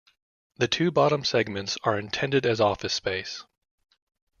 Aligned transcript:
The 0.55 0.67
two 0.67 0.89
bottom 0.89 1.23
segments 1.23 1.77
are 1.83 1.99
intended 1.99 2.43
as 2.43 2.59
office 2.59 2.95
space. 2.95 3.43